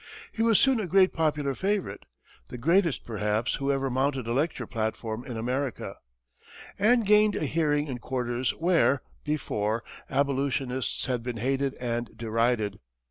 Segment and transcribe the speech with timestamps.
[0.31, 2.07] He was soon a great popular favorite
[2.47, 5.95] the greatest, perhaps, who ever mounted a lecture platform in America,
[6.79, 12.79] and gained a hearing in quarters where, before, abolitionists had been hated and derided.